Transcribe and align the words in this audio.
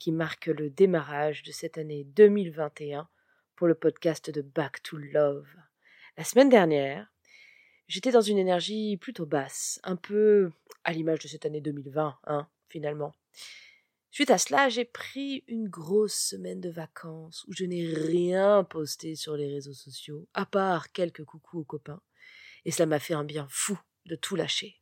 qui 0.00 0.12
marque 0.12 0.46
le 0.46 0.70
démarrage 0.70 1.42
de 1.42 1.52
cette 1.52 1.76
année 1.76 2.04
2021 2.04 3.06
pour 3.54 3.66
le 3.66 3.74
podcast 3.74 4.30
de 4.30 4.40
Back 4.40 4.82
to 4.82 4.96
Love. 4.96 5.46
La 6.16 6.24
semaine 6.24 6.48
dernière, 6.48 7.12
j'étais 7.86 8.10
dans 8.10 8.22
une 8.22 8.38
énergie 8.38 8.96
plutôt 8.96 9.26
basse, 9.26 9.78
un 9.84 9.96
peu 9.96 10.52
à 10.84 10.94
l'image 10.94 11.18
de 11.18 11.28
cette 11.28 11.44
année 11.44 11.60
2020, 11.60 12.18
hein, 12.24 12.48
finalement. 12.70 13.14
Suite 14.10 14.30
à 14.30 14.38
cela, 14.38 14.70
j'ai 14.70 14.86
pris 14.86 15.44
une 15.46 15.68
grosse 15.68 16.16
semaine 16.16 16.62
de 16.62 16.70
vacances 16.70 17.44
où 17.46 17.52
je 17.52 17.66
n'ai 17.66 17.86
rien 17.86 18.64
posté 18.64 19.16
sur 19.16 19.36
les 19.36 19.52
réseaux 19.52 19.74
sociaux, 19.74 20.26
à 20.32 20.46
part 20.46 20.92
quelques 20.92 21.24
coucous 21.24 21.58
aux 21.58 21.64
copains, 21.64 22.00
et 22.64 22.70
cela 22.70 22.86
m'a 22.86 23.00
fait 23.00 23.14
un 23.14 23.24
bien 23.24 23.46
fou 23.50 23.78
de 24.06 24.16
tout 24.16 24.34
lâcher. 24.34 24.80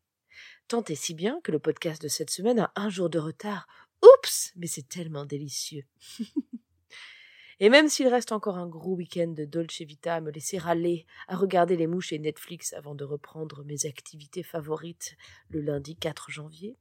Tant 0.68 0.84
et 0.84 0.94
si 0.94 1.14
bien 1.14 1.40
que 1.42 1.50
le 1.50 1.58
podcast 1.58 2.00
de 2.00 2.08
cette 2.08 2.30
semaine 2.30 2.60
a 2.60 2.72
un 2.76 2.88
jour 2.88 3.10
de 3.10 3.18
retard 3.18 3.66
Oups, 4.02 4.52
mais 4.56 4.66
c'est 4.66 4.88
tellement 4.88 5.24
délicieux. 5.24 5.84
et 7.60 7.68
même 7.68 7.88
s'il 7.88 8.08
reste 8.08 8.32
encore 8.32 8.58
un 8.58 8.66
gros 8.66 8.94
week-end 8.94 9.28
de 9.28 9.44
Dolce 9.44 9.82
Vita 9.82 10.16
à 10.16 10.20
me 10.20 10.30
laisser 10.30 10.58
râler, 10.58 11.06
à 11.26 11.36
regarder 11.36 11.76
les 11.76 11.86
mouches 11.86 12.12
et 12.12 12.18
Netflix 12.18 12.72
avant 12.72 12.94
de 12.94 13.04
reprendre 13.04 13.64
mes 13.64 13.86
activités 13.86 14.42
favorites 14.42 15.16
le 15.50 15.60
lundi 15.60 15.96
4 15.96 16.30
janvier, 16.30 16.76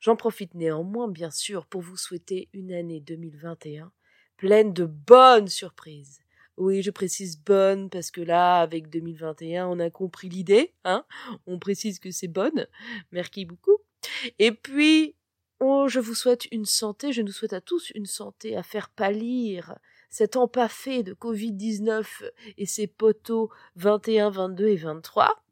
j'en 0.00 0.16
profite 0.16 0.54
néanmoins 0.54 1.08
bien 1.08 1.30
sûr 1.30 1.66
pour 1.66 1.80
vous 1.80 1.96
souhaiter 1.96 2.48
une 2.52 2.72
année 2.72 3.00
2021 3.00 3.92
pleine 4.40 4.72
de 4.72 4.86
bonnes 4.86 5.48
surprises. 5.48 6.20
Oui, 6.56 6.80
je 6.80 6.90
précise 6.90 7.38
bonne 7.38 7.90
parce 7.90 8.10
que 8.10 8.22
là, 8.22 8.62
avec 8.62 8.88
2021, 8.88 9.66
on 9.68 9.78
a 9.78 9.90
compris 9.90 10.30
l'idée, 10.30 10.72
hein. 10.84 11.04
On 11.46 11.58
précise 11.58 11.98
que 11.98 12.10
c'est 12.10 12.26
bonne. 12.26 12.66
Merci 13.12 13.44
beaucoup. 13.44 13.76
Et 14.38 14.52
puis, 14.52 15.14
Oh, 15.60 15.88
je 15.88 16.00
vous 16.00 16.14
souhaite 16.14 16.46
une 16.52 16.64
santé, 16.64 17.12
je 17.12 17.20
nous 17.20 17.32
souhaite 17.32 17.52
à 17.52 17.60
tous 17.60 17.90
une 17.94 18.06
santé 18.06 18.56
à 18.56 18.62
faire 18.62 18.88
pâlir 18.88 19.76
cet 20.08 20.36
empaffé 20.36 21.02
de 21.02 21.12
Covid-19 21.12 22.06
et 22.56 22.64
ses 22.66 22.86
poteaux 22.86 23.50
21, 23.76 24.30
22 24.30 24.68
et 24.68 24.76
23. 24.76 25.44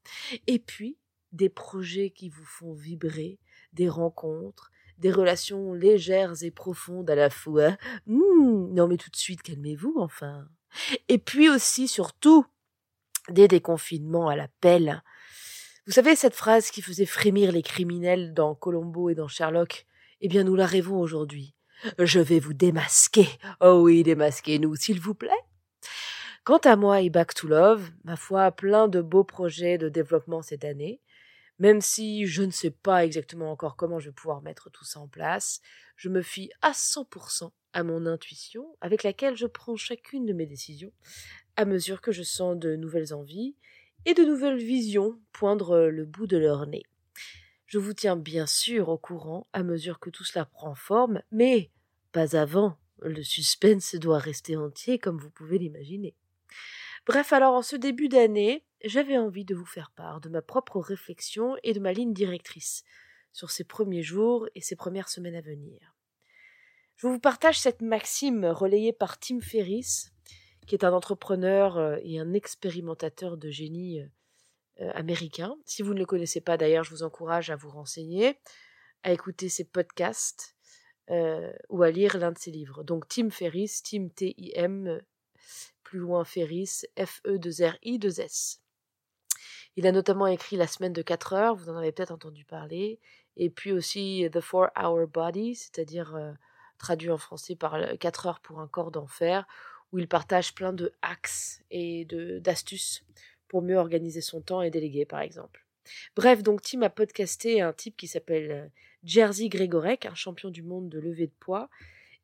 Et 0.46 0.58
puis, 0.58 0.96
des 1.32 1.50
projets 1.50 2.08
qui 2.08 2.30
vous 2.30 2.44
font 2.44 2.72
vibrer, 2.72 3.38
des 3.74 3.90
rencontres, 3.90 4.70
des 4.96 5.12
relations 5.12 5.74
légères 5.74 6.42
et 6.42 6.50
profondes 6.50 7.10
à 7.10 7.14
la 7.14 7.28
fois. 7.28 7.76
Mmh, 8.06 8.74
non 8.74 8.88
mais 8.88 8.96
tout 8.96 9.10
de 9.10 9.16
suite, 9.16 9.42
calmez-vous 9.42 9.94
enfin. 9.98 10.48
Et 11.08 11.18
puis 11.18 11.50
aussi, 11.50 11.86
surtout, 11.86 12.46
des 13.28 13.46
déconfinements 13.46 14.28
à 14.28 14.36
la 14.36 14.48
pelle. 14.60 15.02
Vous 15.86 15.92
savez 15.92 16.16
cette 16.16 16.34
phrase 16.34 16.70
qui 16.70 16.82
faisait 16.82 17.06
frémir 17.06 17.52
les 17.52 17.62
criminels 17.62 18.34
dans 18.34 18.54
Colombo 18.54 19.10
et 19.10 19.14
dans 19.14 19.28
Sherlock? 19.28 19.86
Eh 20.20 20.28
bien, 20.28 20.44
nous 20.44 20.56
la 20.56 20.66
rêvons 20.66 21.00
aujourd'hui. 21.00 21.54
Je 21.98 22.20
vais 22.20 22.40
vous 22.40 22.54
démasquer. 22.54 23.28
Oh 23.60 23.80
oui, 23.84 24.02
démasquez-nous, 24.02 24.74
s'il 24.76 25.00
vous 25.00 25.14
plaît. 25.14 25.30
Quant 26.44 26.58
à 26.58 26.76
moi 26.76 27.02
et 27.02 27.10
Back 27.10 27.34
to 27.34 27.46
Love, 27.46 27.90
ma 28.04 28.16
foi, 28.16 28.50
plein 28.50 28.88
de 28.88 29.00
beaux 29.00 29.24
projets 29.24 29.78
de 29.78 29.88
développement 29.88 30.42
cette 30.42 30.64
année. 30.64 31.00
Même 31.58 31.80
si 31.80 32.26
je 32.26 32.42
ne 32.42 32.50
sais 32.50 32.70
pas 32.70 33.04
exactement 33.04 33.50
encore 33.50 33.76
comment 33.76 33.98
je 33.98 34.08
vais 34.08 34.14
pouvoir 34.14 34.42
mettre 34.42 34.70
tout 34.70 34.84
ça 34.84 35.00
en 35.00 35.08
place, 35.08 35.60
je 35.96 36.08
me 36.08 36.22
fie 36.22 36.50
à 36.62 36.70
100% 36.70 37.50
à 37.72 37.82
mon 37.82 38.06
intuition, 38.06 38.76
avec 38.80 39.02
laquelle 39.02 39.36
je 39.36 39.46
prends 39.46 39.76
chacune 39.76 40.24
de 40.24 40.32
mes 40.32 40.46
décisions, 40.46 40.92
à 41.56 41.64
mesure 41.64 42.00
que 42.00 42.12
je 42.12 42.22
sens 42.22 42.56
de 42.56 42.76
nouvelles 42.76 43.12
envies 43.12 43.56
et 44.06 44.14
de 44.14 44.24
nouvelles 44.24 44.58
visions 44.58 45.20
poindre 45.32 45.80
le 45.80 46.04
bout 46.04 46.26
de 46.26 46.38
leur 46.38 46.66
nez. 46.66 46.84
Je 47.68 47.78
vous 47.78 47.92
tiens 47.92 48.16
bien 48.16 48.46
sûr 48.46 48.88
au 48.88 48.96
courant 48.96 49.46
à 49.52 49.62
mesure 49.62 50.00
que 50.00 50.08
tout 50.08 50.24
cela 50.24 50.46
prend 50.46 50.74
forme, 50.74 51.22
mais 51.30 51.70
pas 52.12 52.34
avant. 52.34 52.78
Le 53.02 53.22
suspense 53.22 53.94
doit 53.94 54.18
rester 54.18 54.56
entier 54.56 54.98
comme 54.98 55.18
vous 55.18 55.30
pouvez 55.30 55.58
l'imaginer. 55.58 56.16
Bref, 57.06 57.34
alors 57.34 57.52
en 57.52 57.60
ce 57.60 57.76
début 57.76 58.08
d'année, 58.08 58.64
j'avais 58.84 59.18
envie 59.18 59.44
de 59.44 59.54
vous 59.54 59.66
faire 59.66 59.90
part 59.90 60.22
de 60.22 60.30
ma 60.30 60.40
propre 60.40 60.80
réflexion 60.80 61.56
et 61.62 61.74
de 61.74 61.78
ma 61.78 61.92
ligne 61.92 62.14
directrice 62.14 62.84
sur 63.34 63.50
ces 63.50 63.64
premiers 63.64 64.02
jours 64.02 64.48
et 64.54 64.62
ces 64.62 64.74
premières 64.74 65.10
semaines 65.10 65.36
à 65.36 65.42
venir. 65.42 65.94
Je 66.96 67.06
vous 67.06 67.20
partage 67.20 67.60
cette 67.60 67.82
maxime 67.82 68.46
relayée 68.46 68.94
par 68.94 69.18
Tim 69.18 69.40
Ferriss, 69.42 70.14
qui 70.66 70.74
est 70.74 70.84
un 70.84 70.94
entrepreneur 70.94 71.76
euh, 71.76 71.98
et 72.02 72.18
un 72.18 72.32
expérimentateur 72.32 73.36
de 73.36 73.50
génie 73.50 74.00
euh, 74.00 74.06
américain. 74.94 75.56
Si 75.64 75.82
vous 75.82 75.94
ne 75.94 75.98
le 75.98 76.06
connaissez 76.06 76.40
pas 76.40 76.56
d'ailleurs, 76.56 76.84
je 76.84 76.90
vous 76.90 77.02
encourage 77.02 77.50
à 77.50 77.56
vous 77.56 77.70
renseigner, 77.70 78.38
à 79.02 79.12
écouter 79.12 79.48
ses 79.48 79.64
podcasts 79.64 80.56
euh, 81.10 81.52
ou 81.70 81.82
à 81.82 81.90
lire 81.90 82.18
l'un 82.18 82.32
de 82.32 82.38
ses 82.38 82.50
livres. 82.50 82.82
Donc 82.84 83.08
Tim 83.08 83.30
Ferriss, 83.30 83.82
Tim 83.82 84.08
T-I-M, 84.08 85.00
plus 85.82 85.98
loin 85.98 86.24
Ferriss, 86.24 86.86
F-E-2-R-I-2-S. 86.98 88.60
Il 89.76 89.86
a 89.86 89.92
notamment 89.92 90.26
écrit 90.26 90.56
La 90.56 90.66
semaine 90.66 90.92
de 90.92 91.00
4 91.00 91.32
heures, 91.32 91.54
vous 91.54 91.70
en 91.70 91.76
avez 91.76 91.92
peut-être 91.92 92.10
entendu 92.10 92.44
parler, 92.44 93.00
et 93.36 93.48
puis 93.48 93.72
aussi 93.72 94.28
The 94.30 94.40
Four 94.40 94.68
Hour 94.76 95.06
Body, 95.06 95.54
c'est-à-dire 95.54 96.14
euh, 96.14 96.32
traduit 96.76 97.10
en 97.10 97.18
français 97.18 97.54
par 97.56 97.78
4 97.98 98.26
heures 98.26 98.40
pour 98.40 98.60
un 98.60 98.68
corps 98.68 98.90
d'enfer, 98.90 99.46
où 99.92 99.98
il 99.98 100.08
partage 100.08 100.54
plein 100.54 100.74
de 100.74 100.92
hacks 101.00 101.62
et 101.70 102.04
d'astuces 102.42 103.02
pour 103.48 103.62
mieux 103.62 103.76
organiser 103.76 104.20
son 104.20 104.40
temps 104.40 104.62
et 104.62 104.70
déléguer, 104.70 105.04
par 105.04 105.20
exemple. 105.20 105.66
Bref, 106.16 106.42
donc 106.42 106.62
Tim 106.62 106.82
a 106.82 106.90
podcasté 106.90 107.60
un 107.60 107.72
type 107.72 107.96
qui 107.96 108.06
s'appelle 108.06 108.50
euh, 108.50 108.66
Jerzy 109.04 109.48
Gregorek, 109.48 110.06
un 110.06 110.14
champion 110.14 110.50
du 110.50 110.62
monde 110.62 110.88
de 110.88 110.98
levée 110.98 111.26
de 111.26 111.32
poids, 111.40 111.70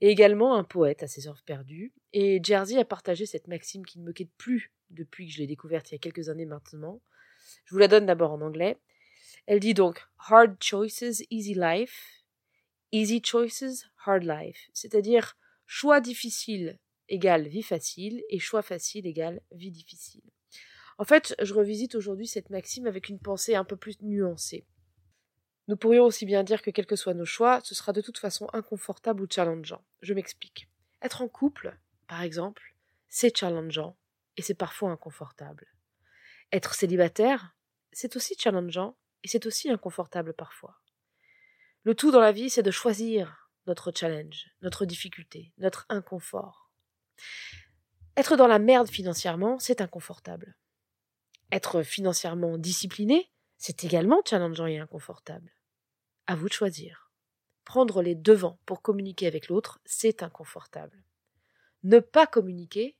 et 0.00 0.08
également 0.08 0.56
un 0.56 0.64
poète 0.64 1.02
à 1.02 1.08
ses 1.08 1.28
heures 1.28 1.42
perdues. 1.44 1.92
Et 2.12 2.40
Jerzy 2.42 2.78
a 2.78 2.84
partagé 2.84 3.26
cette 3.26 3.48
maxime 3.48 3.86
qui 3.86 3.98
ne 3.98 4.04
me 4.04 4.12
quitte 4.12 4.32
plus 4.36 4.72
depuis 4.90 5.26
que 5.26 5.32
je 5.32 5.38
l'ai 5.38 5.46
découverte 5.46 5.90
il 5.90 5.94
y 5.94 5.96
a 5.96 5.98
quelques 5.98 6.28
années 6.28 6.46
maintenant. 6.46 7.00
Je 7.64 7.74
vous 7.74 7.78
la 7.78 7.88
donne 7.88 8.06
d'abord 8.06 8.32
en 8.32 8.41
anglais. 8.41 8.76
Elle 9.46 9.60
dit 9.60 9.74
donc 9.74 10.06
Hard 10.18 10.56
choices, 10.62 11.22
easy 11.30 11.54
life. 11.54 12.24
Easy 12.92 13.20
choices, 13.24 13.86
hard 14.04 14.22
life. 14.24 14.70
C'est-à-dire 14.72 15.36
choix 15.66 16.00
difficile 16.00 16.78
égale 17.08 17.48
vie 17.48 17.62
facile 17.62 18.22
et 18.30 18.38
choix 18.38 18.62
facile 18.62 19.06
égale 19.06 19.41
vie 19.52 19.70
difficile. 19.70 20.22
En 20.99 21.05
fait, 21.05 21.34
je 21.43 21.55
revisite 21.55 21.94
aujourd'hui 21.94 22.27
cette 22.27 22.50
maxime 22.50 22.87
avec 22.87 23.09
une 23.09 23.19
pensée 23.19 23.55
un 23.55 23.65
peu 23.65 23.77
plus 23.77 24.00
nuancée. 24.00 24.66
Nous 25.66 25.77
pourrions 25.77 26.05
aussi 26.05 26.27
bien 26.27 26.44
dire 26.44 26.62
que 26.62 26.71
quels 26.71 26.87
que 26.87 26.97
soient 26.97 27.15
nos 27.15 27.25
choix, 27.25 27.60
ce 27.65 27.75
sera 27.75 27.93
de 27.93 28.00
toute 28.00 28.19
façon 28.19 28.49
inconfortable 28.53 29.22
ou 29.22 29.27
challengeant. 29.28 29.83
Je 30.03 30.15
m'explique. 30.15 30.69
Être 31.03 31.22
en 31.22 31.28
couple, 31.28 31.77
par 32.06 32.22
exemple, 32.22 32.77
c'est 33.09 33.37
challengeant 33.37 33.97
et 34.37 34.43
c'est 34.43 34.54
parfois 34.54 34.91
inconfortable. 34.91 35.66
Être 36.53 36.75
célibataire, 36.75 37.56
c'est 37.93 38.15
aussi 38.16 38.34
challengeant 38.38 38.97
et 39.22 39.28
c'est 39.28 39.47
aussi 39.47 39.71
inconfortable 39.71 40.34
parfois. 40.34 40.78
Le 41.83 41.94
tout 41.94 42.10
dans 42.10 42.21
la 42.21 42.33
vie, 42.33 42.50
c'est 42.50 42.62
de 42.62 42.71
choisir 42.71 43.50
notre 43.66 43.91
challenge, 43.95 44.51
notre 44.63 44.84
difficulté, 44.84 45.53
notre 45.59 45.86
inconfort. 45.89 46.71
Être 48.16 48.36
dans 48.36 48.47
la 48.47 48.59
merde 48.59 48.89
financièrement, 48.89 49.59
c'est 49.59 49.80
inconfortable. 49.80 50.57
Être 51.52 51.82
financièrement 51.82 52.58
discipliné, 52.58 53.30
c'est 53.56 53.84
également 53.84 54.20
challengeant 54.24 54.66
et 54.66 54.78
inconfortable. 54.78 55.54
À 56.26 56.36
vous 56.36 56.48
de 56.48 56.52
choisir. 56.52 57.10
Prendre 57.64 58.02
les 58.02 58.14
devants 58.14 58.58
pour 58.66 58.82
communiquer 58.82 59.26
avec 59.26 59.48
l'autre, 59.48 59.80
c'est 59.84 60.22
inconfortable. 60.22 61.02
Ne 61.82 61.98
pas 61.98 62.26
communiquer, 62.26 62.96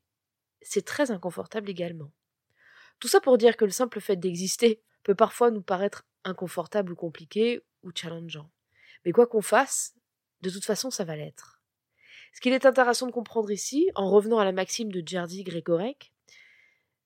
c'est 0.63 0.85
très 0.85 1.11
inconfortable 1.11 1.71
également. 1.71 2.13
Tout 2.99 3.09
ça 3.09 3.21
pour 3.21 3.39
dire 3.39 3.57
que 3.57 3.65
le 3.65 3.71
simple 3.71 4.01
fait 4.01 4.17
d'exister 4.17 4.83
peut 5.03 5.15
parfois 5.15 5.51
nous 5.51 5.63
paraître 5.63 6.07
inconfortable 6.25 6.93
ou 6.93 6.97
compliqué 6.97 7.63
ou 7.83 7.91
challengeant. 7.95 8.51
Mais 9.05 9.13
quoi 9.13 9.27
qu'on 9.27 9.43
fasse, 9.43 9.95
de 10.41 10.51
toute 10.51 10.65
façon, 10.65 10.91
ça 10.91 11.05
va 11.05 11.17
l'être. 11.17 11.61
Ce 12.33 12.41
qu'il 12.41 12.53
est 12.53 12.67
intéressant 12.67 13.07
de 13.07 13.13
comprendre 13.13 13.51
ici, 13.51 13.91
en 13.95 14.11
revenant 14.11 14.39
à 14.39 14.45
la 14.45 14.53
maxime 14.53 14.91
de 14.91 15.07
Jerzy 15.07 15.45
Gregorek, 15.45 16.13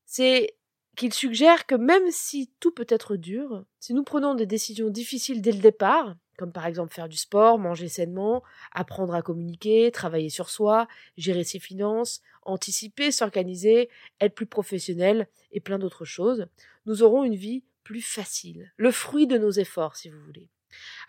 c'est 0.06 0.57
qu'il 0.98 1.14
suggère 1.14 1.66
que 1.66 1.76
même 1.76 2.10
si 2.10 2.50
tout 2.58 2.72
peut 2.72 2.86
être 2.88 3.14
dur, 3.14 3.64
si 3.78 3.94
nous 3.94 4.02
prenons 4.02 4.34
des 4.34 4.46
décisions 4.46 4.90
difficiles 4.90 5.40
dès 5.40 5.52
le 5.52 5.60
départ, 5.60 6.16
comme 6.36 6.52
par 6.52 6.66
exemple 6.66 6.92
faire 6.92 7.08
du 7.08 7.16
sport, 7.16 7.58
manger 7.58 7.88
sainement, 7.88 8.42
apprendre 8.72 9.14
à 9.14 9.22
communiquer, 9.22 9.92
travailler 9.92 10.28
sur 10.28 10.50
soi, 10.50 10.88
gérer 11.16 11.44
ses 11.44 11.60
finances, 11.60 12.20
anticiper, 12.42 13.12
s'organiser, 13.12 13.90
être 14.20 14.34
plus 14.34 14.46
professionnel 14.46 15.28
et 15.52 15.60
plein 15.60 15.78
d'autres 15.78 16.04
choses, 16.04 16.48
nous 16.84 17.04
aurons 17.04 17.22
une 17.22 17.36
vie 17.36 17.62
plus 17.84 18.02
facile, 18.02 18.72
le 18.76 18.90
fruit 18.90 19.28
de 19.28 19.38
nos 19.38 19.52
efforts 19.52 19.94
si 19.94 20.08
vous 20.08 20.20
voulez. 20.20 20.48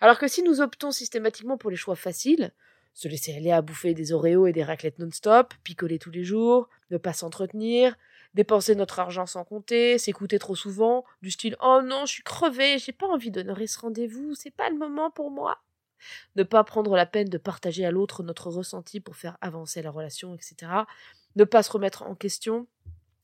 Alors 0.00 0.18
que 0.20 0.28
si 0.28 0.44
nous 0.44 0.60
optons 0.60 0.92
systématiquement 0.92 1.58
pour 1.58 1.70
les 1.70 1.76
choix 1.76 1.96
faciles, 1.96 2.52
se 2.94 3.08
laisser 3.08 3.34
aller 3.34 3.50
à 3.50 3.62
bouffer 3.62 3.94
des 3.94 4.12
Oreos 4.12 4.46
et 4.46 4.52
des 4.52 4.64
raclettes 4.64 4.98
non-stop, 4.98 5.52
picoler 5.64 5.98
tous 5.98 6.10
les 6.10 6.24
jours, 6.24 6.68
ne 6.90 6.98
pas 6.98 7.12
s'entretenir, 7.12 7.96
dépenser 8.34 8.74
notre 8.74 8.98
argent 8.98 9.26
sans 9.26 9.44
compter, 9.44 9.98
s'écouter 9.98 10.38
trop 10.38 10.54
souvent, 10.54 11.04
du 11.22 11.30
style 11.30 11.56
Oh 11.62 11.80
non, 11.84 12.06
je 12.06 12.12
suis 12.12 12.22
crevé, 12.22 12.78
j'ai 12.78 12.92
pas 12.92 13.06
envie 13.06 13.30
d'honorer 13.30 13.66
ce 13.66 13.78
rendez-vous, 13.80 14.34
c'est 14.34 14.50
pas 14.50 14.70
le 14.70 14.78
moment 14.78 15.10
pour 15.10 15.30
moi. 15.30 15.62
Ne 16.36 16.42
pas 16.42 16.64
prendre 16.64 16.96
la 16.96 17.06
peine 17.06 17.28
de 17.28 17.38
partager 17.38 17.84
à 17.84 17.90
l'autre 17.90 18.22
notre 18.22 18.50
ressenti 18.50 19.00
pour 19.00 19.16
faire 19.16 19.36
avancer 19.40 19.82
la 19.82 19.90
relation, 19.90 20.34
etc. 20.34 20.72
Ne 21.36 21.44
pas 21.44 21.62
se 21.62 21.72
remettre 21.72 22.02
en 22.02 22.14
question. 22.14 22.66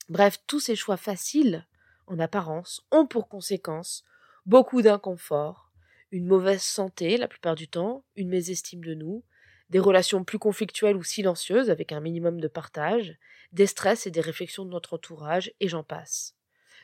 Bref, 0.09 0.39
tous 0.47 0.61
ces 0.61 0.77
choix 0.77 0.97
faciles, 0.97 1.67
en 2.07 2.19
apparence, 2.19 2.87
ont 2.91 3.07
pour 3.07 3.29
conséquence 3.29 4.05
beaucoup 4.45 4.83
d'inconfort, 4.83 5.71
une 6.13 6.27
mauvaise 6.27 6.63
santé 6.63 7.17
la 7.17 7.29
plupart 7.29 7.57
du 7.57 7.67
temps, 7.67 8.05
une 8.15 8.29
mésestime 8.29 8.85
de 8.85 8.95
nous, 8.95 9.25
des 9.71 9.79
relations 9.79 10.25
plus 10.25 10.39
conflictuelles 10.39 10.97
ou 10.97 11.03
silencieuses 11.03 11.71
avec 11.71 11.93
un 11.93 12.01
minimum 12.01 12.41
de 12.41 12.49
partage, 12.49 13.17
des 13.53 13.67
stress 13.67 14.07
et 14.07 14.11
des 14.11 14.21
réflexions 14.21 14.65
de 14.65 14.71
notre 14.71 14.95
entourage, 14.95 15.53
et 15.61 15.69
j'en 15.69 15.83
passe. 15.83 16.37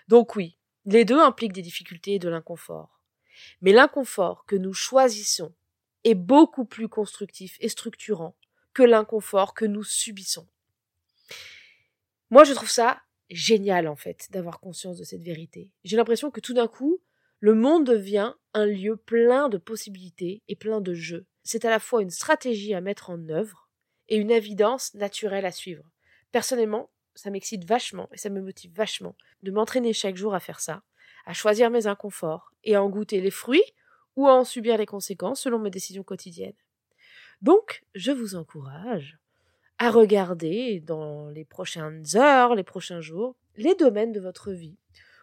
Donc 0.08 0.36
oui, 0.36 0.58
les 0.84 1.04
deux 1.04 1.20
impliquent 1.20 1.52
des 1.52 1.62
difficultés 1.62 2.14
et 2.14 2.18
de 2.18 2.28
l'inconfort. 2.28 3.00
Mais 3.60 3.72
l'inconfort 3.72 4.44
que 4.46 4.56
nous 4.56 4.74
choisissons 4.74 5.54
est 6.04 6.14
beaucoup 6.14 6.64
plus 6.64 6.88
constructif 6.88 7.56
et 7.60 7.68
structurant 7.68 8.36
que 8.74 8.82
l'inconfort 8.82 9.54
que 9.54 9.64
nous 9.64 9.84
subissons. 9.84 10.48
Moi, 12.30 12.44
je 12.44 12.54
trouve 12.54 12.70
ça 12.70 13.02
génial, 13.30 13.86
en 13.88 13.96
fait, 13.96 14.28
d'avoir 14.30 14.60
conscience 14.60 14.98
de 14.98 15.04
cette 15.04 15.22
vérité. 15.22 15.70
J'ai 15.84 15.96
l'impression 15.96 16.30
que 16.30 16.40
tout 16.40 16.54
d'un 16.54 16.68
coup, 16.68 17.00
le 17.40 17.54
monde 17.54 17.86
devient 17.86 18.34
un 18.54 18.66
lieu 18.66 18.96
plein 18.96 19.48
de 19.48 19.58
possibilités 19.58 20.42
et 20.48 20.56
plein 20.56 20.80
de 20.80 20.94
jeux 20.94 21.26
c'est 21.44 21.64
à 21.64 21.70
la 21.70 21.78
fois 21.78 22.02
une 22.02 22.10
stratégie 22.10 22.74
à 22.74 22.80
mettre 22.80 23.10
en 23.10 23.28
œuvre 23.28 23.68
et 24.08 24.16
une 24.16 24.30
évidence 24.30 24.94
naturelle 24.94 25.46
à 25.46 25.52
suivre. 25.52 25.84
Personnellement, 26.30 26.90
ça 27.14 27.30
m'excite 27.30 27.64
vachement 27.64 28.08
et 28.12 28.16
ça 28.16 28.30
me 28.30 28.40
motive 28.40 28.72
vachement 28.74 29.16
de 29.42 29.50
m'entraîner 29.50 29.92
chaque 29.92 30.16
jour 30.16 30.34
à 30.34 30.40
faire 30.40 30.60
ça, 30.60 30.82
à 31.26 31.32
choisir 31.32 31.70
mes 31.70 31.86
inconforts 31.86 32.52
et 32.64 32.74
à 32.74 32.82
en 32.82 32.88
goûter 32.88 33.20
les 33.20 33.30
fruits 33.30 33.64
ou 34.16 34.28
à 34.28 34.34
en 34.34 34.44
subir 34.44 34.76
les 34.76 34.86
conséquences 34.86 35.42
selon 35.42 35.58
mes 35.58 35.70
décisions 35.70 36.02
quotidiennes. 36.02 36.52
Donc, 37.40 37.84
je 37.94 38.12
vous 38.12 38.34
encourage 38.34 39.18
à 39.78 39.90
regarder 39.90 40.80
dans 40.80 41.28
les 41.28 41.44
prochaines 41.44 42.04
heures, 42.14 42.54
les 42.54 42.62
prochains 42.62 43.00
jours, 43.00 43.36
les 43.56 43.74
domaines 43.74 44.12
de 44.12 44.20
votre 44.20 44.52
vie 44.52 44.76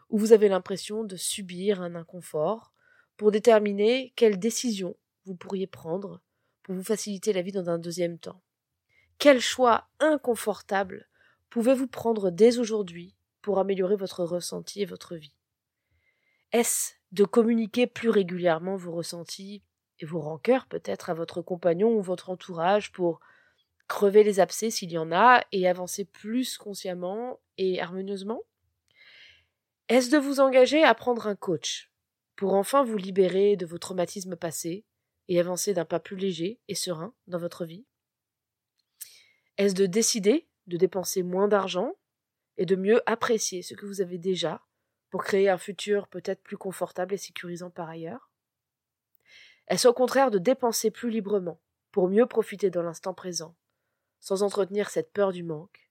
où 0.10 0.18
vous 0.18 0.34
avez 0.34 0.50
l'impression 0.50 1.04
de 1.04 1.16
subir 1.16 1.82
un 1.82 1.96
inconfort 1.96 2.74
pour 3.16 3.32
déterminer 3.32 4.12
quelles 4.16 4.40
décisions 4.40 4.96
vous 5.30 5.36
pourriez 5.36 5.68
prendre 5.68 6.22
pour 6.64 6.74
vous 6.74 6.84
faciliter 6.84 7.34
la 7.34 7.44
vie 7.44 7.52
dans 7.52 7.70
un 7.70 7.78
deuxième 7.78 8.18
temps. 8.18 8.42
Quel 9.20 9.40
choix 9.40 9.88
inconfortable 10.00 11.08
pouvez-vous 11.52 11.88
prendre 11.88 12.32
dès 12.32 12.58
aujourd'hui 12.58 13.16
pour 13.44 13.60
améliorer 13.60 13.96
votre 13.96 14.24
ressenti 14.24 14.82
et 14.82 14.86
votre 14.86 15.16
vie? 15.16 15.36
Est-ce 16.52 16.94
de 17.12 17.26
communiquer 17.26 17.86
plus 17.86 18.10
régulièrement 18.10 18.76
vos 18.76 18.92
ressentis 18.92 19.62
et 20.00 20.06
vos 20.08 20.20
rancœurs 20.20 20.66
peut-être 20.66 21.12
à 21.12 21.14
votre 21.14 21.44
compagnon 21.44 21.96
ou 21.96 22.02
votre 22.02 22.32
entourage 22.32 22.92
pour 22.92 23.20
crever 23.88 24.24
les 24.24 24.40
abcès 24.40 24.72
s'il 24.72 24.92
y 24.92 24.98
en 24.98 25.12
a 25.12 25.44
et 25.52 25.68
avancer 25.68 26.06
plus 26.06 26.58
consciemment 26.58 27.40
et 27.60 27.80
harmonieusement? 27.80 28.42
Est-ce 29.90 30.10
de 30.10 30.18
vous 30.18 30.40
engager 30.40 30.84
à 30.84 30.96
prendre 30.96 31.28
un 31.28 31.36
coach 31.36 31.92
pour 32.36 32.56
enfin 32.56 32.84
vous 32.84 32.98
libérer 32.98 33.58
de 33.58 33.68
vos 33.68 33.78
traumatismes 33.78 34.36
passés 34.36 34.86
et 35.30 35.40
avancer 35.40 35.74
d'un 35.74 35.86
pas 35.86 36.02
plus 36.02 36.18
léger 36.18 36.60
et 36.68 36.76
serein 36.76 37.14
dans 37.28 37.38
votre 37.38 37.64
vie? 37.64 37.86
Est-ce 39.58 39.76
de 39.76 39.86
décider 39.86 40.50
de 40.68 40.78
dépenser 40.78 41.24
moins 41.24 41.48
d'argent 41.48 41.96
et 42.58 42.66
de 42.66 42.76
mieux 42.76 43.02
apprécier 43.06 43.62
ce 43.62 43.74
que 43.74 43.86
vous 43.86 44.02
avez 44.02 44.18
déjà 44.18 44.62
pour 45.10 45.24
créer 45.24 45.50
un 45.50 45.58
futur 45.58 46.08
peut-être 46.08 46.42
plus 46.44 46.58
confortable 46.58 47.14
et 47.14 47.18
sécurisant 47.18 47.70
par 47.70 47.90
ailleurs? 47.90 48.30
Est-ce 49.68 49.88
au 49.88 49.94
contraire 49.94 50.32
de 50.32 50.38
dépenser 50.38 50.92
plus 50.92 51.10
librement 51.10 51.60
pour 51.92 52.08
mieux 52.08 52.26
profiter 52.26 52.70
dans 52.70 52.84
l'instant 52.84 53.14
présent, 53.14 53.56
sans 54.20 54.44
entretenir 54.44 54.90
cette 54.90 55.12
peur 55.12 55.32
du 55.32 55.44
manque? 55.44 55.90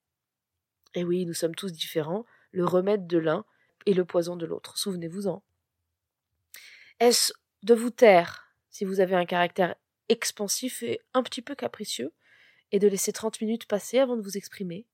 Et 0.95 1.05
oui, 1.05 1.27
nous 1.27 1.35
sommes 1.35 1.55
tous 1.55 1.73
différents, 1.73 2.25
le 2.51 2.65
remède 2.65 3.07
de 3.07 3.19
l'un 3.19 3.45
et 3.87 3.95
le 3.95 4.05
poison 4.05 4.37
de 4.37 4.47
l'autre, 4.47 4.79
souvenez-vous-en. 4.79 5.43
Est-ce 7.01 7.33
de 7.63 7.75
vous 7.75 7.91
taire 7.91 8.48
si 8.79 8.85
vous 8.85 9.01
avez 9.01 9.17
un 9.17 9.27
caractère 9.27 9.75
expansif 10.09 10.85
et 10.85 11.01
un 11.13 11.25
petit 11.25 11.43
peu 11.43 11.57
capricieux, 11.57 12.13
et 12.71 12.79
de 12.79 12.87
laisser 12.87 13.13
30 13.13 13.41
minutes 13.41 13.67
passer 13.67 13.99
avant 13.99 14.17
de 14.17 14.23
vous 14.23 14.37
exprimer 14.37 14.87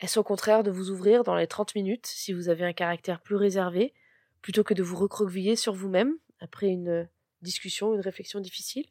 Est-ce 0.00 0.18
au 0.18 0.22
contraire 0.22 0.62
de 0.62 0.70
vous 0.70 0.90
ouvrir 0.90 1.24
dans 1.24 1.34
les 1.34 1.46
30 1.46 1.74
minutes 1.76 2.06
si 2.06 2.34
vous 2.34 2.50
avez 2.50 2.62
un 2.62 2.74
caractère 2.74 3.22
plus 3.22 3.36
réservé, 3.36 3.94
plutôt 4.42 4.64
que 4.64 4.74
de 4.74 4.82
vous 4.82 4.96
recroqueviller 4.96 5.56
sur 5.56 5.72
vous-même 5.72 6.18
après 6.40 6.66
une 6.66 7.08
discussion, 7.40 7.94
une 7.94 8.02
réflexion 8.02 8.38
difficile? 8.38 8.84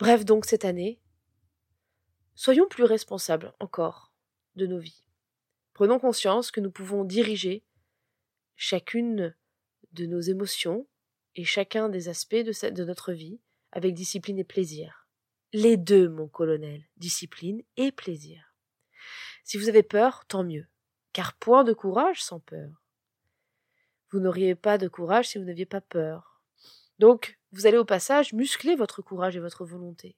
Bref, 0.00 0.24
donc 0.24 0.44
cette 0.44 0.64
année, 0.64 1.00
soyons 2.34 2.66
plus 2.66 2.82
responsables 2.82 3.54
encore 3.60 4.12
de 4.56 4.66
nos 4.66 4.80
vies. 4.80 5.06
Prenons 5.72 6.00
conscience 6.00 6.50
que 6.50 6.60
nous 6.60 6.72
pouvons 6.72 7.04
diriger 7.04 7.64
chacune 8.56 9.36
de 9.92 10.06
nos 10.06 10.20
émotions, 10.20 10.88
et 11.36 11.44
chacun 11.44 11.88
des 11.88 12.08
aspects 12.08 12.34
de, 12.34 12.70
de 12.70 12.84
notre 12.84 13.12
vie 13.12 13.40
avec 13.72 13.94
discipline 13.94 14.38
et 14.38 14.44
plaisir. 14.44 15.08
Les 15.52 15.76
deux, 15.76 16.08
mon 16.08 16.28
colonel, 16.28 16.84
discipline 16.96 17.62
et 17.76 17.92
plaisir. 17.92 18.54
Si 19.44 19.58
vous 19.58 19.68
avez 19.68 19.82
peur, 19.82 20.24
tant 20.26 20.44
mieux, 20.44 20.66
car 21.12 21.34
point 21.34 21.64
de 21.64 21.72
courage 21.72 22.22
sans 22.22 22.40
peur. 22.40 22.82
Vous 24.10 24.20
n'auriez 24.20 24.54
pas 24.54 24.78
de 24.78 24.88
courage 24.88 25.28
si 25.28 25.38
vous 25.38 25.44
n'aviez 25.44 25.66
pas 25.66 25.80
peur. 25.80 26.40
Donc, 26.98 27.38
vous 27.52 27.66
allez 27.66 27.78
au 27.78 27.84
passage 27.84 28.32
muscler 28.32 28.74
votre 28.76 29.02
courage 29.02 29.36
et 29.36 29.40
votre 29.40 29.64
volonté. 29.64 30.16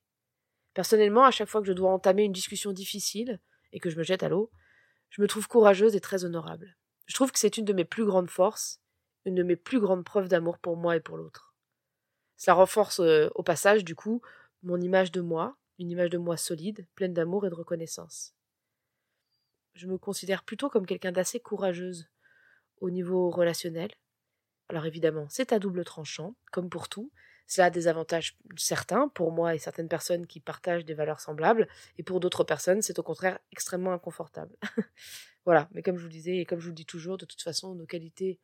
Personnellement, 0.75 1.25
à 1.25 1.31
chaque 1.31 1.49
fois 1.49 1.61
que 1.61 1.67
je 1.67 1.73
dois 1.73 1.91
entamer 1.91 2.25
une 2.25 2.33
discussion 2.33 2.73
difficile 2.73 3.41
et 3.73 3.81
que 3.81 3.91
je 3.91 3.97
me 3.97 4.03
jette 4.03 4.23
à 4.23 4.29
l'eau, 4.29 4.51
je 5.11 5.23
me 5.23 5.27
trouve 5.27 5.49
courageuse 5.49 5.97
et 5.97 6.01
très 6.01 6.25
honorable. 6.25 6.77
Je 7.07 7.15
trouve 7.15 7.33
que 7.33 7.39
c'est 7.39 7.57
une 7.57 7.65
de 7.65 7.73
mes 7.73 7.85
plus 7.85 8.05
grandes 8.05 8.31
forces 8.31 8.81
une 9.27 9.35
de 9.35 9.43
mes 9.43 9.57
plus 9.57 9.81
grandes 9.81 10.05
preuves 10.05 10.29
d'amour 10.29 10.59
pour 10.59 10.77
moi 10.77 10.97
et 10.97 11.01
pour 11.01 11.17
l'autre. 11.17 11.55
Ça 12.37 12.55
renforce 12.55 13.01
euh, 13.01 13.29
au 13.35 13.43
passage, 13.43 13.85
du 13.85 13.95
coup, 13.95 14.23
mon 14.63 14.81
image 14.81 15.13
de 15.13 15.21
moi, 15.21 15.57
une 15.79 15.91
image 15.91 16.11
de 16.11 16.19
moi 16.19 16.37
solide, 16.37 16.87
pleine 16.95 17.13
d'amour 17.13 17.47
et 17.47 17.51
de 17.51 17.55
reconnaissance. 17.55 18.35
Je 19.75 19.87
me 19.87 19.99
considère 19.99 20.45
plutôt 20.45 20.71
comme 20.71 20.87
quelqu'un 20.87 21.13
d'assez 21.13 21.41
courageuse 21.41 22.09
au 22.81 22.91
niveau 22.91 23.31
relationnel. 23.31 23.91
Alors 24.69 24.87
évidemment, 24.87 25.27
c'est 25.29 25.53
à 25.53 25.59
double 25.59 25.85
tranchant, 25.85 26.35
comme 26.53 26.71
pour 26.71 26.89
tout. 26.89 27.11
Cela 27.47 27.67
a 27.67 27.71
des 27.71 27.89
avantages 27.89 28.37
certains 28.57 29.09
pour 29.09 29.33
moi 29.33 29.55
et 29.55 29.59
certaines 29.59 29.89
personnes 29.89 30.27
qui 30.27 30.41
partagent 30.41 30.85
des 30.85 30.95
valeurs 30.95 31.21
semblables, 31.21 31.69
et 31.99 32.03
pour 32.03 32.21
d'autres 32.21 32.45
personnes, 32.45 32.83
c'est 32.83 32.99
au 32.99 33.03
contraire 33.03 33.39
extrêmement 33.53 33.93
inconfortable. 33.93 34.57
voilà, 35.45 35.69
mais 35.73 35.83
comme 35.83 35.97
je 35.97 36.03
vous 36.03 36.09
le 36.09 36.13
disais, 36.13 36.39
et 36.39 36.45
comme 36.45 36.59
je 36.59 36.65
vous 36.65 36.71
le 36.71 36.77
dis 36.77 36.87
toujours, 36.87 37.19
de 37.19 37.25
toute 37.25 37.43
façon, 37.43 37.75
nos 37.75 37.87
qualités 37.87 38.41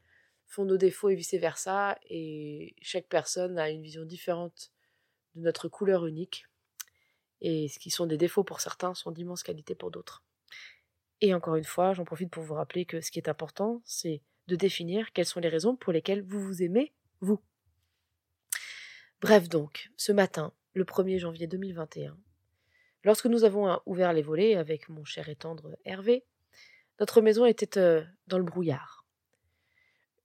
font 0.52 0.66
nos 0.66 0.76
défauts 0.76 1.08
et 1.08 1.14
vice-versa, 1.14 1.98
et 2.10 2.76
chaque 2.82 3.08
personne 3.08 3.58
a 3.58 3.70
une 3.70 3.80
vision 3.80 4.04
différente 4.04 4.70
de 5.34 5.40
notre 5.40 5.68
couleur 5.68 6.04
unique, 6.04 6.44
et 7.40 7.68
ce 7.68 7.78
qui 7.78 7.90
sont 7.90 8.04
des 8.04 8.18
défauts 8.18 8.44
pour 8.44 8.60
certains 8.60 8.92
sont 8.92 9.12
d'immenses 9.12 9.42
qualités 9.42 9.74
pour 9.74 9.90
d'autres. 9.90 10.22
Et 11.22 11.32
encore 11.32 11.56
une 11.56 11.64
fois, 11.64 11.94
j'en 11.94 12.04
profite 12.04 12.30
pour 12.30 12.42
vous 12.42 12.52
rappeler 12.52 12.84
que 12.84 13.00
ce 13.00 13.10
qui 13.10 13.18
est 13.18 13.30
important, 13.30 13.80
c'est 13.86 14.20
de 14.48 14.56
définir 14.56 15.12
quelles 15.12 15.24
sont 15.24 15.40
les 15.40 15.48
raisons 15.48 15.74
pour 15.74 15.90
lesquelles 15.90 16.22
vous 16.22 16.40
vous 16.40 16.62
aimez, 16.62 16.92
vous. 17.20 17.40
Bref 19.22 19.48
donc, 19.48 19.90
ce 19.96 20.12
matin, 20.12 20.52
le 20.74 20.84
1er 20.84 21.18
janvier 21.18 21.46
2021, 21.46 22.14
lorsque 23.04 23.26
nous 23.26 23.44
avons 23.44 23.80
ouvert 23.86 24.12
les 24.12 24.22
volets 24.22 24.56
avec 24.56 24.90
mon 24.90 25.06
cher 25.06 25.30
et 25.30 25.36
tendre 25.36 25.78
Hervé, 25.86 26.26
notre 27.00 27.22
maison 27.22 27.46
était 27.46 27.78
euh, 27.78 28.04
dans 28.26 28.38
le 28.38 28.44
brouillard 28.44 29.01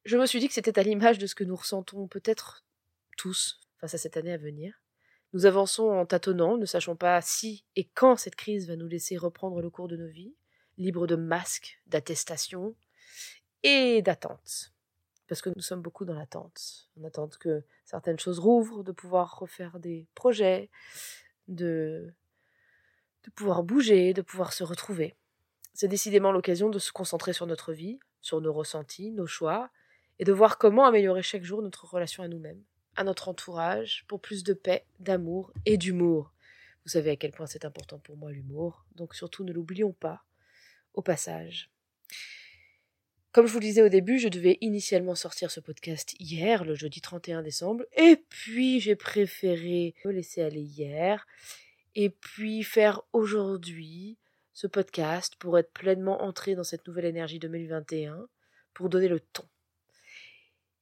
je 0.07 0.17
me 0.17 0.25
suis 0.25 0.39
dit 0.39 0.47
que 0.47 0.53
c'était 0.53 0.79
à 0.79 0.83
l'image 0.83 1.17
de 1.17 1.27
ce 1.27 1.35
que 1.35 1.43
nous 1.43 1.55
ressentons 1.55 2.07
peut-être 2.07 2.63
tous 3.17 3.59
face 3.77 3.93
à 3.93 3.97
cette 3.97 4.15
année 4.15 4.31
à 4.31 4.37
venir. 4.37 4.81
Nous 5.33 5.45
avançons 5.45 5.89
en 5.89 6.05
tâtonnant, 6.05 6.55
ne 6.55 6.65
sachant 6.65 6.95
pas 6.95 7.19
si 7.21 7.65
et 7.75 7.83
quand 7.83 8.15
cette 8.15 8.37
crise 8.37 8.69
va 8.69 8.77
nous 8.77 8.87
laisser 8.87 9.17
reprendre 9.17 9.61
le 9.61 9.69
cours 9.69 9.89
de 9.89 9.97
nos 9.97 10.07
vies, 10.07 10.33
libres 10.77 11.07
de 11.07 11.17
masques, 11.17 11.81
d'attestations 11.87 12.73
et 13.63 14.01
d'attentes. 14.01 14.71
parce 15.27 15.41
que 15.41 15.49
nous 15.53 15.61
sommes 15.61 15.81
beaucoup 15.81 16.05
dans 16.05 16.13
l'attente. 16.13 16.89
On 16.95 17.03
attend 17.03 17.27
que 17.27 17.61
certaines 17.83 18.17
choses 18.17 18.39
rouvrent, 18.39 18.85
de 18.85 18.93
pouvoir 18.93 19.39
refaire 19.39 19.77
des 19.77 20.07
projets, 20.15 20.69
de 21.49 22.13
pouvoir 23.35 23.63
bouger, 23.63 24.13
de 24.13 24.21
pouvoir 24.21 24.53
se 24.53 24.63
retrouver. 24.63 25.17
C'est 25.73 25.89
décidément 25.89 26.31
l'occasion 26.31 26.69
de 26.69 26.79
se 26.79 26.93
concentrer 26.93 27.33
sur 27.33 27.45
notre 27.45 27.73
vie, 27.73 27.99
sur 28.21 28.39
nos 28.39 28.53
ressentis, 28.53 29.11
nos 29.11 29.27
choix, 29.27 29.69
et 30.19 30.25
de 30.25 30.33
voir 30.33 30.57
comment 30.57 30.85
améliorer 30.85 31.21
chaque 31.21 31.43
jour 31.43 31.61
notre 31.61 31.85
relation 31.85 32.23
à 32.23 32.27
nous-mêmes, 32.27 32.63
à 32.95 33.03
notre 33.03 33.29
entourage, 33.29 34.05
pour 34.07 34.19
plus 34.19 34.43
de 34.43 34.53
paix, 34.53 34.85
d'amour 34.99 35.53
et 35.65 35.77
d'humour. 35.77 36.33
Vous 36.85 36.91
savez 36.91 37.11
à 37.11 37.15
quel 37.15 37.31
point 37.31 37.47
c'est 37.47 37.65
important 37.65 37.99
pour 37.99 38.17
moi 38.17 38.31
l'humour, 38.31 38.85
donc 38.95 39.13
surtout 39.13 39.43
ne 39.43 39.51
l'oublions 39.51 39.93
pas 39.93 40.23
au 40.93 41.01
passage. 41.01 41.69
Comme 43.31 43.45
je 43.45 43.51
vous 43.51 43.59
le 43.59 43.65
disais 43.65 43.83
au 43.83 43.89
début, 43.89 44.17
je 44.17 44.29
devais 44.29 44.57
initialement 44.61 45.13
sortir 45.13 45.51
ce 45.51 45.59
podcast 45.59 46.15
hier, 46.19 46.65
le 46.65 46.73
jeudi 46.73 47.01
31 47.01 47.43
décembre, 47.43 47.85
et 47.95 48.23
puis 48.29 48.79
j'ai 48.79 48.95
préféré 48.95 49.93
me 50.05 50.11
laisser 50.11 50.41
aller 50.41 50.61
hier, 50.61 51.27
et 51.93 52.09
puis 52.09 52.63
faire 52.63 53.01
aujourd'hui 53.13 54.17
ce 54.53 54.65
podcast 54.65 55.35
pour 55.35 55.59
être 55.59 55.71
pleinement 55.71 56.23
entré 56.23 56.55
dans 56.55 56.63
cette 56.63 56.87
nouvelle 56.87 57.05
énergie 57.05 57.37
2021, 57.37 58.27
pour 58.73 58.89
donner 58.89 59.07
le 59.07 59.19
ton. 59.19 59.47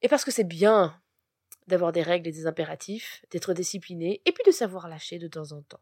Et 0.05 0.07
parce 0.07 0.23
que 0.23 0.29
c'est 0.29 0.43
bien 0.43 1.01
d'avoir 1.65 1.91
des 1.91 2.03
règles 2.03 2.27
et 2.27 2.31
des 2.31 2.45
impératifs, 2.45 3.25
d'être 3.31 3.55
discipliné, 3.55 4.21
et 4.27 4.31
puis 4.31 4.43
de 4.45 4.51
savoir 4.51 4.87
lâcher 4.87 5.17
de 5.17 5.27
temps 5.27 5.51
en 5.51 5.63
temps. 5.63 5.81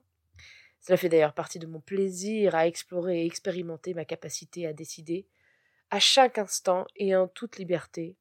Cela 0.79 0.95
fait 0.95 1.09
d'ailleurs 1.09 1.33
partie 1.33 1.59
de 1.59 1.67
mon 1.67 1.81
plaisir 1.81 2.55
à 2.55 2.65
explorer 2.65 3.23
et 3.23 3.25
expérimenter 3.25 3.93
ma 3.93 4.05
capacité 4.05 4.65
à 4.65 4.71
décider, 4.71 5.27
à 5.89 5.99
chaque 5.99 6.37
instant 6.37 6.87
et 6.95 7.13
en 7.17 7.27
toute 7.27 7.57
liberté, 7.57 8.15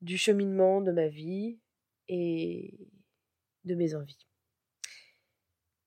du 0.00 0.16
cheminement 0.16 0.80
de 0.80 0.92
ma 0.92 1.08
vie 1.08 1.58
et 2.08 2.88
de 3.66 3.74
mes 3.74 3.94
envies. 3.94 4.26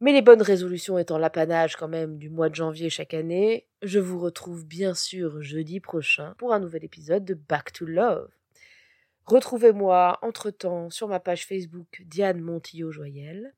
Mais 0.02 0.14
les 0.14 0.22
bonnes 0.22 0.44
résolutions 0.44 1.00
étant 1.00 1.18
l'apanage 1.18 1.78
quand 1.78 1.88
même 1.88 2.20
du 2.20 2.30
mois 2.30 2.50
de 2.50 2.56
janvier 2.56 2.92
chaque 2.92 3.16
année, 3.16 3.68
je 3.82 3.98
vous 3.98 4.20
retrouve 4.20 4.68
bien 4.68 4.94
sûr 4.94 5.42
jeudi 5.42 5.80
prochain 5.80 6.36
pour 6.38 6.54
un 6.54 6.60
nouvel 6.60 6.84
épisode 6.84 7.26
de 7.26 7.34
Back 7.34 7.74
to 7.74 7.88
Love. 7.88 8.30
Retrouvez-moi 9.26 10.20
entre-temps 10.22 10.90
sur 10.90 11.08
ma 11.08 11.20
page 11.20 11.46
Facebook 11.46 12.04
Diane 12.06 12.42
Montillot-Joyel, 12.42 13.54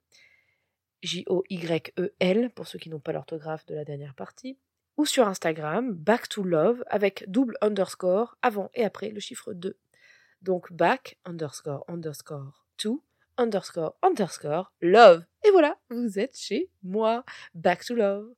J-O-Y-E-L 1.02 2.50
pour 2.52 2.68
ceux 2.68 2.80
qui 2.80 2.90
n'ont 2.90 3.00
pas 3.00 3.14
l'orthographe 3.14 3.66
de 3.66 3.76
la 3.76 3.86
dernière 3.86 4.16
partie, 4.16 4.58
ou 4.98 5.06
sur 5.06 5.28
Instagram 5.28 5.94
Back 5.94 6.30
to 6.30 6.44
Love 6.44 6.84
avec 6.88 7.26
double 7.30 7.58
underscore 7.62 8.38
avant 8.42 8.70
et 8.76 8.84
après 8.84 9.10
le 9.10 9.20
chiffre 9.20 9.54
2. 9.54 9.78
Donc 10.42 10.72
back 10.72 11.18
underscore 11.26 11.84
underscore 11.88 12.66
to 12.78 13.04
underscore 13.38 13.96
underscore 14.02 14.72
love. 14.82 15.26
Et 15.44 15.52
voilà, 15.52 15.78
vous 15.90 16.20
êtes 16.20 16.38
chez 16.38 16.70
moi, 16.84 17.26
Back 17.54 17.84
to 17.86 17.96
Love, 17.96 18.34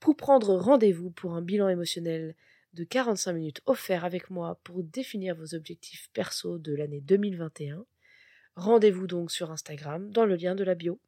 pour 0.00 0.16
prendre 0.16 0.54
rendez-vous 0.56 1.10
pour 1.10 1.34
un 1.34 1.42
bilan 1.42 1.68
émotionnel 1.68 2.34
de 2.74 2.84
45 2.84 3.32
minutes 3.32 3.60
offert 3.66 4.04
avec 4.04 4.30
moi 4.30 4.58
pour 4.64 4.82
définir 4.82 5.34
vos 5.34 5.54
objectifs 5.54 6.08
perso 6.12 6.58
de 6.58 6.74
l'année 6.74 7.00
2021. 7.00 7.84
Rendez-vous 8.56 9.06
donc 9.06 9.30
sur 9.30 9.50
Instagram 9.50 10.10
dans 10.10 10.24
le 10.24 10.36
lien 10.36 10.54
de 10.54 10.64
la 10.64 10.74
bio. 10.74 11.00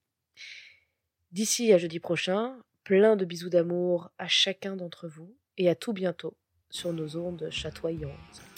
D'ici 1.33 1.73
à 1.73 1.79
jeudi 1.79 2.01
prochain, 2.01 2.57
plein 2.85 3.17
de 3.17 3.25
bisous 3.25 3.51
d'amour 3.51 4.11
à 4.19 4.29
chacun 4.29 4.77
d'entre 4.77 5.09
vous 5.09 5.35
et 5.57 5.69
à 5.69 5.75
tout 5.75 5.93
bientôt 5.93 6.37
sur 6.71 6.93
nos 6.93 7.17
ondes 7.17 7.49
chatoyantes. 7.51 8.54